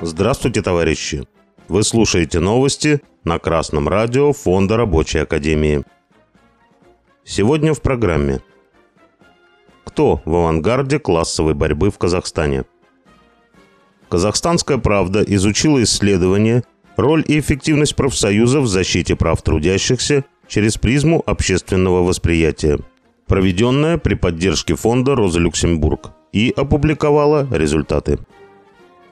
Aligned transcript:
Здравствуйте, 0.00 0.62
товарищи! 0.62 1.26
Вы 1.68 1.82
слушаете 1.82 2.40
новости 2.40 3.02
на 3.24 3.38
Красном 3.38 3.88
радио 3.88 4.32
Фонда 4.32 4.76
Рабочей 4.76 5.18
Академии. 5.18 5.84
Сегодня 7.24 7.74
в 7.74 7.82
программе. 7.82 8.40
Кто 9.84 10.22
в 10.24 10.34
авангарде 10.34 10.98
классовой 10.98 11.54
борьбы 11.54 11.90
в 11.90 11.98
Казахстане? 11.98 12.64
Казахстанская 14.08 14.78
правда 14.78 15.22
изучила 15.22 15.82
исследование 15.82 16.64
роль 16.96 17.22
и 17.26 17.38
эффективность 17.38 17.94
профсоюзов 17.94 18.64
в 18.64 18.68
защите 18.68 19.16
прав 19.16 19.42
трудящихся 19.42 20.24
через 20.48 20.78
призму 20.78 21.22
общественного 21.26 22.02
восприятия, 22.02 22.78
проведенное 23.30 23.96
при 23.96 24.14
поддержке 24.14 24.74
фонда 24.74 25.14
«Роза 25.14 25.38
Люксембург» 25.38 26.10
и 26.32 26.52
опубликовала 26.56 27.46
результаты. 27.52 28.18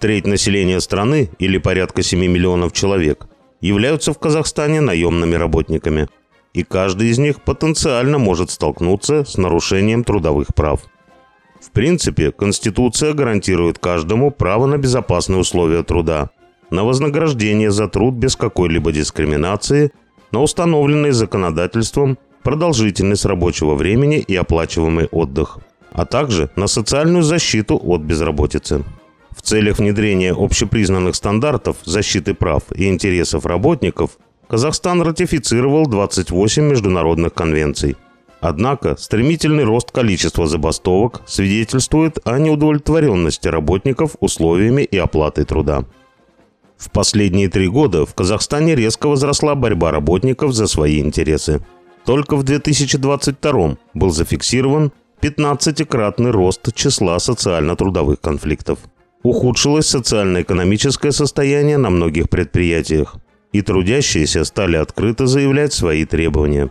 Треть 0.00 0.26
населения 0.26 0.80
страны, 0.80 1.28
или 1.38 1.58
порядка 1.58 2.02
7 2.02 2.20
миллионов 2.20 2.72
человек, 2.72 3.26
являются 3.60 4.14
в 4.14 4.18
Казахстане 4.18 4.80
наемными 4.80 5.34
работниками. 5.34 6.08
И 6.54 6.62
каждый 6.62 7.08
из 7.08 7.18
них 7.18 7.42
потенциально 7.42 8.16
может 8.16 8.50
столкнуться 8.50 9.26
с 9.26 9.36
нарушением 9.36 10.02
трудовых 10.02 10.54
прав. 10.54 10.80
В 11.60 11.70
принципе, 11.70 12.32
Конституция 12.32 13.12
гарантирует 13.12 13.78
каждому 13.78 14.30
право 14.30 14.64
на 14.64 14.78
безопасные 14.78 15.40
условия 15.40 15.82
труда, 15.82 16.30
на 16.70 16.84
вознаграждение 16.84 17.70
за 17.70 17.86
труд 17.86 18.14
без 18.14 18.34
какой-либо 18.34 18.92
дискриминации, 18.92 19.92
на 20.32 20.40
установленный 20.40 21.10
законодательством 21.10 22.16
продолжительность 22.46 23.24
рабочего 23.24 23.74
времени 23.74 24.18
и 24.18 24.36
оплачиваемый 24.36 25.08
отдых, 25.10 25.58
а 25.90 26.04
также 26.06 26.48
на 26.54 26.68
социальную 26.68 27.24
защиту 27.24 27.76
от 27.76 28.02
безработицы. 28.02 28.84
В 29.36 29.42
целях 29.42 29.80
внедрения 29.80 30.32
общепризнанных 30.32 31.16
стандартов 31.16 31.78
защиты 31.84 32.34
прав 32.34 32.62
и 32.72 32.86
интересов 32.86 33.46
работников 33.46 34.10
Казахстан 34.46 35.02
ратифицировал 35.02 35.88
28 35.88 36.62
международных 36.62 37.34
конвенций. 37.34 37.96
Однако 38.40 38.96
стремительный 38.96 39.64
рост 39.64 39.90
количества 39.90 40.46
забастовок 40.46 41.22
свидетельствует 41.26 42.20
о 42.24 42.38
неудовлетворенности 42.38 43.48
работников 43.48 44.14
условиями 44.20 44.82
и 44.82 44.96
оплатой 44.96 45.46
труда. 45.46 45.84
В 46.76 46.92
последние 46.92 47.48
три 47.48 47.66
года 47.66 48.06
в 48.06 48.14
Казахстане 48.14 48.76
резко 48.76 49.08
возросла 49.08 49.56
борьба 49.56 49.90
работников 49.90 50.52
за 50.52 50.68
свои 50.68 51.00
интересы. 51.00 51.60
Только 52.06 52.36
в 52.36 52.44
2022 52.44 53.76
был 53.94 54.10
зафиксирован 54.10 54.92
15-кратный 55.20 56.30
рост 56.30 56.72
числа 56.74 57.18
социально-трудовых 57.18 58.20
конфликтов 58.20 58.78
ухудшилось 59.22 59.86
социально-экономическое 59.86 61.10
состояние 61.10 61.78
на 61.78 61.90
многих 61.90 62.30
предприятиях, 62.30 63.16
и 63.52 63.60
трудящиеся 63.62 64.44
стали 64.44 64.76
открыто 64.76 65.26
заявлять 65.26 65.72
свои 65.72 66.04
требования. 66.04 66.70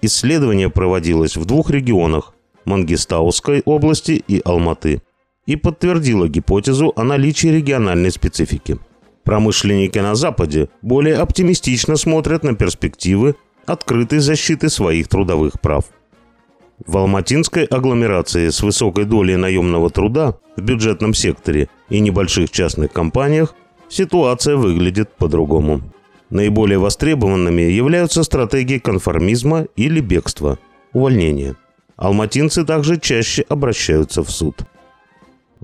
Исследование 0.00 0.70
проводилось 0.70 1.36
в 1.36 1.44
двух 1.44 1.70
регионах– 1.70 2.34
Мангистауской 2.64 3.62
области 3.64 4.22
и 4.26 4.40
Алматы– 4.44 5.02
и 5.46 5.56
подтвердило 5.56 6.28
гипотезу 6.28 6.92
о 6.94 7.02
наличии 7.02 7.48
региональной 7.48 8.12
специфики. 8.12 8.78
Промышленники 9.24 9.98
на 9.98 10.14
Западе 10.14 10.68
более 10.82 11.16
оптимистично 11.16 11.96
смотрят 11.96 12.44
на 12.44 12.54
перспективы 12.54 13.34
открытой 13.66 14.18
защиты 14.18 14.68
своих 14.68 15.08
трудовых 15.08 15.60
прав– 15.60 15.84
в 16.86 16.96
Алматинской 16.96 17.64
агломерации 17.64 18.48
с 18.48 18.60
высокой 18.62 19.04
долей 19.04 19.36
наемного 19.36 19.88
труда 19.90 20.34
в 20.56 20.62
бюджетном 20.62 21.14
секторе 21.14 21.68
и 21.88 22.00
небольших 22.00 22.50
частных 22.50 22.92
компаниях 22.92 23.54
ситуация 23.88 24.56
выглядит 24.56 25.10
по-другому. 25.16 25.80
Наиболее 26.30 26.78
востребованными 26.78 27.62
являются 27.62 28.24
стратегии 28.24 28.78
конформизма 28.78 29.66
или 29.76 30.00
бегства, 30.00 30.58
увольнения. 30.92 31.56
Алматинцы 31.96 32.64
также 32.64 32.98
чаще 32.98 33.42
обращаются 33.48 34.24
в 34.24 34.30
суд. 34.30 34.62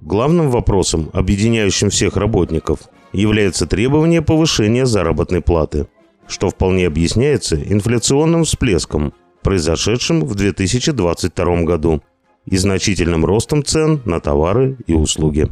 Главным 0.00 0.50
вопросом, 0.50 1.10
объединяющим 1.12 1.90
всех 1.90 2.16
работников, 2.16 2.80
является 3.12 3.66
требование 3.66 4.22
повышения 4.22 4.86
заработной 4.86 5.42
платы, 5.42 5.86
что 6.28 6.50
вполне 6.50 6.86
объясняется 6.86 7.56
инфляционным 7.56 8.44
всплеском– 8.44 9.12
произошедшим 9.44 10.24
в 10.24 10.34
2022 10.34 11.62
году 11.62 12.02
и 12.46 12.56
значительным 12.56 13.24
ростом 13.24 13.62
цен 13.62 14.00
на 14.04 14.18
товары 14.18 14.76
и 14.86 14.94
услуги. 14.94 15.48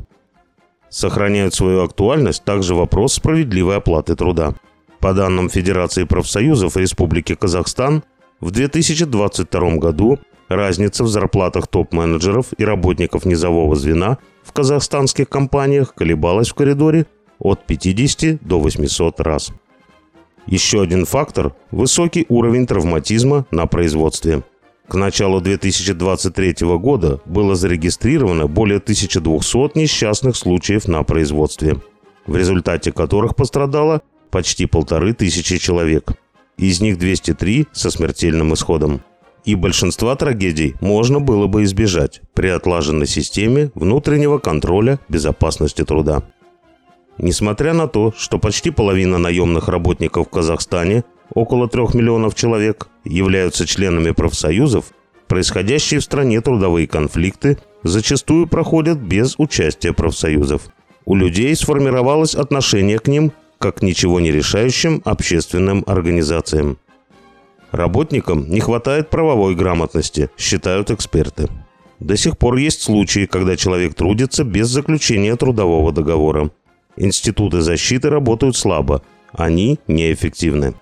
Сохраняют 0.89 1.55
свою 1.55 1.85
актуальность 1.85 2.45
также 2.45 2.75
вопрос 2.75 3.15
справедливой 3.15 3.77
оплаты 3.77 4.17
труда. 4.17 4.55
По 4.99 5.15
данным 5.15 5.49
Федерации 5.49 6.05
профсоюзов 6.05 6.77
Республики 6.77 7.35
Казахстан, 7.35 8.03
в 8.41 8.51
2022 8.51 9.77
году 9.77 10.19
разница 10.49 11.05
в 11.05 11.09
зарплатах 11.09 11.69
топ-менеджеров 11.69 12.47
и 12.59 12.65
работников 12.65 13.25
низового 13.25 13.75
звена 13.77 14.19
в 14.43 14.53
казахстанских 14.53 15.29
компаниях 15.29 15.95
колебалась 15.95 16.51
в 16.51 16.55
коридоре 16.55 17.07
от 17.39 17.65
50 17.67 18.43
до 18.43 18.61
800 18.61 19.21
раз. 19.21 19.53
Еще 20.47 20.83
один 20.83 21.05
фактор– 21.05 21.55
высокий 21.71 22.27
уровень 22.29 22.67
травматизма 22.67 23.47
на 23.51 23.67
производстве. 23.67 24.43
К 24.89 24.95
началу 24.95 25.41
2023 25.41 26.67
года 26.79 27.21
было 27.25 27.55
зарегистрировано 27.55 28.49
более 28.49 28.79
1200 28.79 29.79
несчастных 29.79 30.37
случаев 30.37 30.89
на 30.89 31.03
производстве, 31.05 31.81
в 32.27 32.37
результате 32.37 32.93
которых 32.93 33.37
пострадало 33.37 34.03
почти 34.31 34.67
полторы 34.67 35.15
тысячи 35.15 35.59
человек. 35.59 36.13
Из 36.59 36.81
них 36.81 36.99
203 36.99 37.69
со 37.73 37.91
смертельным 37.91 38.53
исходом. 38.55 39.01
И 39.45 39.55
большинства 39.55 40.15
трагедий 40.15 40.75
можно 40.81 41.21
было 41.21 41.47
бы 41.47 41.65
избежать 41.65 42.21
при 42.35 42.49
отлаженной 42.49 43.07
системе 43.07 43.71
внутреннего 43.75 44.39
контроля 44.39 45.01
безопасности 45.09 45.85
труда. 45.85 46.23
Несмотря 47.23 47.73
на 47.73 47.87
то, 47.87 48.13
что 48.19 48.41
почти 48.41 48.71
половина 48.71 49.17
наемных 49.17 49.69
работников 49.69 50.27
в 50.27 50.31
Казахстане, 50.31 51.05
около 51.33 51.69
трех 51.69 51.95
миллионов 51.95 52.35
человек, 52.35 52.89
являются 53.05 53.65
членами 53.65 54.11
профсоюзов, 54.11 54.87
происходящие 55.29 56.01
в 56.01 56.03
стране 56.03 56.41
трудовые 56.41 56.89
конфликты 56.89 57.59
зачастую 57.85 58.49
проходят 58.49 58.99
без 58.99 59.37
участия 59.39 59.93
профсоюзов. 59.93 60.63
У 61.05 61.15
людей 61.15 61.55
сформировалось 61.55 62.35
отношение 62.35 62.99
к 62.99 63.07
ним 63.07 63.33
как 63.59 63.77
к 63.77 63.83
ничего 63.83 64.19
не 64.19 64.33
решающим 64.33 65.01
общественным 65.05 65.85
организациям. 65.87 66.77
Работникам 67.71 68.51
не 68.51 68.59
хватает 68.59 69.11
правовой 69.11 69.55
грамотности, 69.55 70.29
считают 70.37 70.91
эксперты. 70.91 71.49
До 72.01 72.17
сих 72.17 72.37
пор 72.37 72.57
есть 72.57 72.83
случаи, 72.83 73.27
когда 73.27 73.57
человек 73.57 73.95
трудится 73.95 74.43
без 74.43 74.67
заключения 74.67 75.37
трудового 75.37 75.93
договора– 75.93 76.51
Институты 76.97 77.63
защиты 77.63 78.11
работают 78.11 78.57
слабо, 78.57 79.03
они 79.33 79.79
неэффективны. 79.87 80.75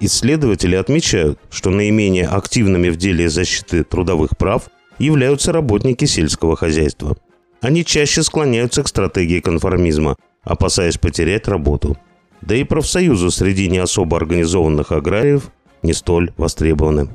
Исследователи 0.00 0.74
отмечают, 0.74 1.38
что 1.48 1.70
наименее 1.70 2.26
активными 2.26 2.88
в 2.88 2.96
деле 2.96 3.28
защиты 3.28 3.84
трудовых 3.84 4.36
прав 4.36 4.68
являются 4.98 5.52
работники 5.52 6.06
сельского 6.06 6.56
хозяйства. 6.56 7.16
Они 7.60 7.84
чаще 7.84 8.24
склоняются 8.24 8.82
к 8.82 8.88
стратегии 8.88 9.38
конформизма, 9.38 10.16
опасаясь 10.42 10.98
потерять 10.98 11.46
работу. 11.46 11.96
Да 12.40 12.56
и 12.56 12.64
профсоюзы 12.64 13.30
среди 13.30 13.68
не 13.68 13.78
особо 13.78 14.16
организованных 14.16 14.90
аграриев 14.90 15.52
не 15.82 15.92
столь 15.92 16.32
востребованы. 16.36 17.08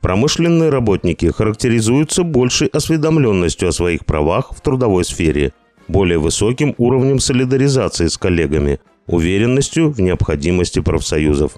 Промышленные 0.00 0.70
работники 0.70 1.30
характеризуются 1.30 2.22
большей 2.22 2.68
осведомленностью 2.68 3.68
о 3.68 3.72
своих 3.72 4.06
правах 4.06 4.54
в 4.54 4.62
трудовой 4.62 5.04
сфере 5.04 5.52
более 5.90 6.18
высоким 6.18 6.74
уровнем 6.78 7.18
солидаризации 7.18 8.06
с 8.06 8.16
коллегами, 8.16 8.80
уверенностью 9.06 9.90
в 9.90 10.00
необходимости 10.00 10.80
профсоюзов. 10.80 11.56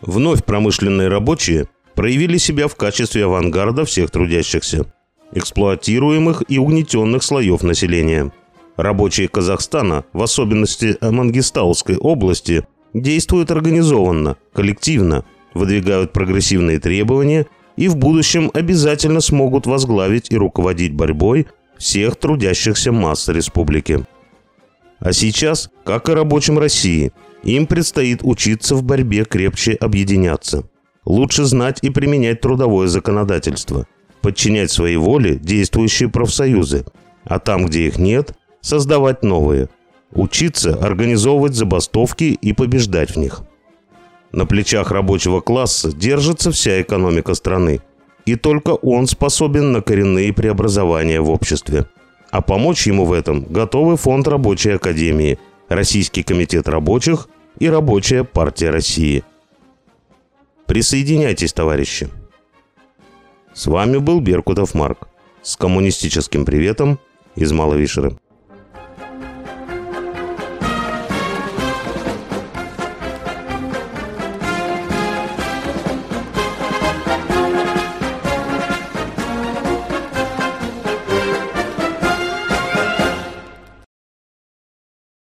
Вновь 0.00 0.44
промышленные 0.44 1.08
рабочие 1.08 1.68
проявили 1.94 2.36
себя 2.38 2.68
в 2.68 2.76
качестве 2.76 3.24
авангарда 3.24 3.84
всех 3.84 4.10
трудящихся, 4.10 4.86
эксплуатируемых 5.32 6.44
и 6.48 6.58
угнетенных 6.58 7.22
слоев 7.22 7.62
населения. 7.62 8.32
Рабочие 8.76 9.28
Казахстана, 9.28 10.04
в 10.12 10.22
особенности 10.22 10.96
Мангистауской 11.00 11.96
области, 11.96 12.66
действуют 12.92 13.50
организованно, 13.50 14.36
коллективно, 14.52 15.24
выдвигают 15.54 16.12
прогрессивные 16.12 16.78
требования 16.78 17.46
и 17.76 17.88
в 17.88 17.96
будущем 17.96 18.50
обязательно 18.52 19.20
смогут 19.20 19.66
возглавить 19.66 20.30
и 20.30 20.36
руководить 20.36 20.94
борьбой 20.94 21.46
всех 21.78 22.16
трудящихся 22.16 22.92
масс 22.92 23.28
республики. 23.28 24.04
А 24.98 25.12
сейчас, 25.12 25.70
как 25.84 26.08
и 26.08 26.12
рабочим 26.12 26.58
России, 26.58 27.12
им 27.42 27.66
предстоит 27.66 28.20
учиться 28.22 28.74
в 28.74 28.82
борьбе 28.82 29.24
крепче 29.24 29.72
объединяться. 29.74 30.64
Лучше 31.04 31.44
знать 31.44 31.78
и 31.82 31.90
применять 31.90 32.40
трудовое 32.40 32.88
законодательство, 32.88 33.86
подчинять 34.20 34.70
своей 34.70 34.96
воле 34.96 35.36
действующие 35.36 36.08
профсоюзы, 36.08 36.84
а 37.24 37.38
там, 37.38 37.66
где 37.66 37.86
их 37.86 37.98
нет, 37.98 38.34
создавать 38.60 39.22
новые, 39.22 39.68
учиться 40.12 40.74
организовывать 40.74 41.54
забастовки 41.54 42.24
и 42.24 42.52
побеждать 42.52 43.12
в 43.12 43.16
них. 43.16 43.42
На 44.32 44.46
плечах 44.46 44.90
рабочего 44.90 45.40
класса 45.40 45.92
держится 45.92 46.50
вся 46.50 46.82
экономика 46.82 47.34
страны, 47.34 47.80
и 48.26 48.34
только 48.34 48.70
он 48.70 49.06
способен 49.06 49.72
на 49.72 49.80
коренные 49.80 50.32
преобразования 50.32 51.20
в 51.20 51.30
обществе. 51.30 51.86
А 52.30 52.42
помочь 52.42 52.86
ему 52.86 53.04
в 53.04 53.12
этом 53.12 53.44
готовы 53.44 53.96
Фонд 53.96 54.28
Рабочей 54.28 54.72
Академии, 54.72 55.38
Российский 55.68 56.22
комитет 56.22 56.68
рабочих 56.68 57.28
и 57.58 57.68
Рабочая 57.68 58.24
партия 58.24 58.70
России. 58.70 59.24
Присоединяйтесь, 60.66 61.52
товарищи! 61.52 62.08
С 63.54 63.66
вами 63.66 63.98
был 63.98 64.20
Беркутов 64.20 64.74
Марк. 64.74 65.08
С 65.42 65.56
коммунистическим 65.56 66.44
приветом 66.44 66.98
из 67.36 67.52
Маловишеры. 67.52 68.18